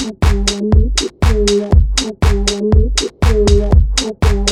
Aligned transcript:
Happy 0.00 0.16
one, 0.16 0.92
happy 0.96 1.60
one, 1.60 1.84
happy 1.98 2.36
one, 2.54 2.92
happy 2.96 3.58
one, 3.58 3.84
happy 3.98 4.36
one. 4.36 4.49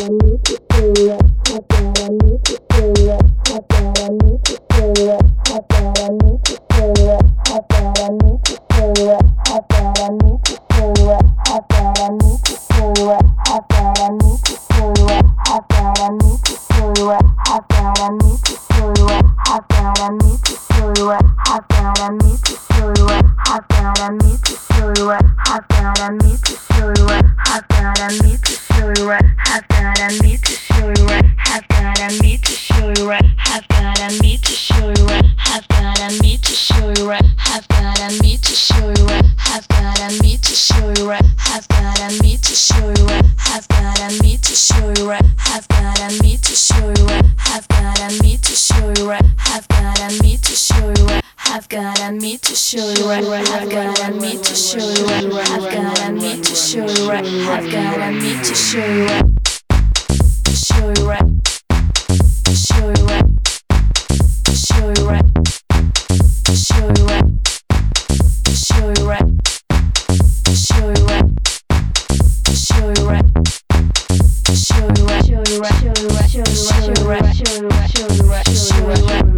I've 26.01 26.07
got 26.07 26.23
a 26.23 26.27
need 26.29 26.39
to 26.45 26.53
show 26.53 26.95
you. 26.97 27.07
Have 27.39 27.67
got 27.69 27.99
a 27.99 28.23
meet 28.23 28.41
to 28.45 28.53
show 28.53 28.93
you. 28.97 29.09
Have 29.09 29.67
gotta 29.69 30.23
to 30.45 30.53
show 30.53 30.53
you. 30.87 30.95
Have 31.49 31.69
gotta 31.69 32.09
to 32.39 32.53
show 34.53 34.95
you. 34.97 35.09
Have 35.39 35.67
gotta 35.69 36.09
to 36.39 36.55
show 36.55 36.93
you. 36.97 37.09
Have 37.09 37.67
gotta 37.69 38.13
to 38.39 38.55
show 38.55 38.89
you. 38.89 39.07
Have 39.39 39.67
gotta 39.67 40.09
to 40.39 40.55
show 40.55 40.93
you. 40.97 41.11
Have 41.37 41.67
gotta 41.69 42.13
to 42.39 42.55
show 42.55 42.87
you 42.87 43.07
right. 43.07 43.18
and 52.09 52.23
me 52.23 52.39
to 52.39 52.55
show 52.55 52.79
you 52.79 53.05
right. 53.07 53.23
I've 53.23 53.69
got 53.69 54.01
and 54.01 54.17
me 54.19 54.39
to 54.39 54.55
show 54.55 54.79
you 54.79 55.05
right. 55.05 55.27
I've 55.51 55.71
got 55.71 56.01
and 56.01 56.17
me 56.17 56.41
to 56.41 56.55
show 56.55 56.87
you 56.87 57.07
right. 57.07 57.23
I've 57.23 57.71
got 57.71 57.99
and 57.99 58.17
me 58.17 58.33
to 58.33 58.55
show 58.55 58.79
you 58.79 59.05
right. 59.05 59.27
Show 60.49 60.89
you 60.89 61.07
right. 61.07 61.29
Show 62.57 62.89
you 62.89 63.05
right. 63.05 63.29
Show 64.57 64.89
you 64.89 65.05
right. 65.07 65.29
Show 66.57 66.89
you 66.97 67.05
right. 67.05 67.29
Show 68.57 68.89
you 68.89 69.05
right. 69.05 69.29
Show 70.17 70.89
you 70.89 71.05
right. 71.05 71.29
Show 71.37 72.89
you 72.89 73.05
right. 73.05 73.05
Show 73.05 73.05
you 73.05 73.05
right. 73.05 73.29
Show 74.57 74.81
you 74.81 75.05
right. 75.05 75.29
Show 75.29 75.93
you 75.93 76.09
right. 76.09 76.25
Show 76.25 76.41
you 76.41 76.57
right. 76.89 77.27
Show 77.29 77.53
you 77.53 77.69
right. 77.69 77.91
Show 77.91 78.09
you 78.09 78.23
right. 78.25 78.47
Show 78.49 78.79
you 78.79 79.05
right. 79.05 79.38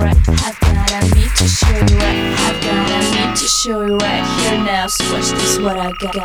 right. 0.00 0.16
I've 0.28 0.58
got 0.60 0.92
I 0.92 1.00
need 1.14 1.30
to 1.36 1.46
show 1.46 1.68
you 1.68 1.98
right. 1.98 2.34
I've 2.38 2.60
got 2.62 2.90
I 2.90 3.28
need 3.28 3.36
to 3.36 3.46
show 3.46 3.82
you 3.82 3.98
right 3.98 4.24
here 4.40 4.58
now. 4.64 4.86
So 4.86 5.04
watch 5.12 5.30
this, 5.30 5.58
what 5.58 5.78
I 5.78 5.92
got. 5.92 6.16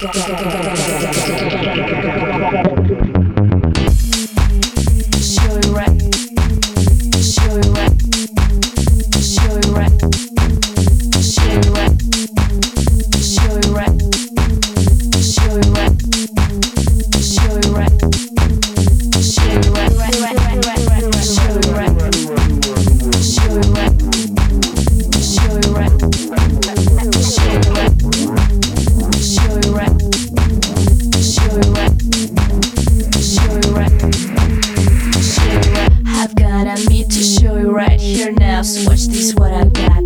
what 36.66 36.80
I 36.80 36.90
mean 36.90 37.08
to 37.10 37.22
show 37.22 37.58
you 37.58 37.72
right 37.72 38.00
here 38.00 38.32
now. 38.32 38.64
So 38.64 38.90
watch 38.90 39.06
this, 39.06 39.36
what 39.36 39.54
I 39.54 39.66
got. 39.66 40.04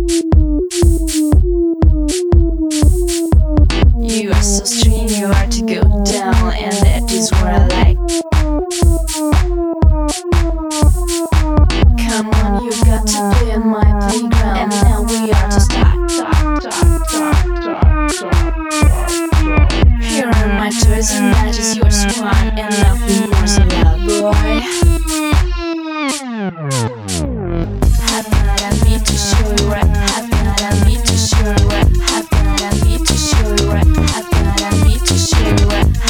You 4.02 4.30
are 4.30 4.42
so 4.42 4.64
strange, 4.64 5.12
you 5.12 5.26
are 5.26 5.46
to 5.46 5.62
go 5.62 5.80
down, 6.04 6.52
and 6.52 6.72
that 6.84 7.10
is 7.10 7.30
what 7.32 7.54
I 7.54 7.66
like. 7.80 7.96
Come 11.98 12.28
on, 12.28 12.64
you 12.64 12.70
got 12.84 13.06
to 13.06 13.30
play 13.32 13.52
in 13.52 13.66
my 13.66 14.08
playground, 14.08 14.58
and 14.58 14.70
now 14.82 15.02
we 15.02 15.32
are 15.32 15.50
to 15.50 15.60
start. 15.60 16.10
here 20.02 20.26
are 20.26 20.48
my 20.58 20.68
toys, 20.68 21.10
and 21.12 21.32
that 21.32 21.56
is 21.58 21.76
yours 21.76 22.04
one, 22.18 22.58
and 22.58 22.74
nothing 22.82 23.30
more, 23.30 23.46
so 23.46 23.62
yeah, 23.64 23.96
boy. 24.04 25.29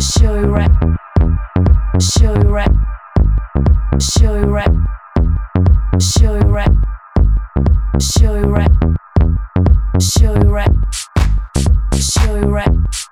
show 0.00 0.34
you 0.34 0.46
right, 0.46 0.70
show 2.00 2.34
you 2.34 2.48
right, 2.48 2.70
show 4.00 4.34
you 4.34 4.46
right, 4.46 4.68
show 6.00 6.34
you 6.34 6.40
right, 6.42 6.68
show 8.00 8.34
you 8.34 8.46
right, 8.46 8.70
show 10.00 10.34
you 10.34 10.50
right, 10.50 10.70
show 11.94 12.34
you 12.36 12.46
right. 12.46 13.03